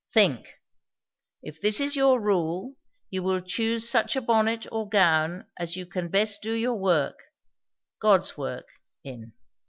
[0.11, 0.55] "Think.
[1.43, 2.73] If this is your rule,
[3.11, 7.25] you will choose such a bonnet or gown as you can best do your work
[7.99, 8.67] God's work,
[9.03, 9.33] in.